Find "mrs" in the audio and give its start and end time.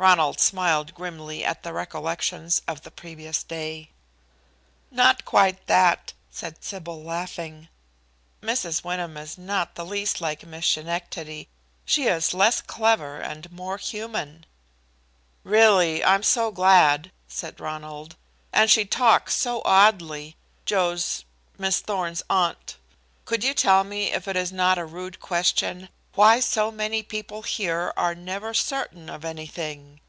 8.40-8.84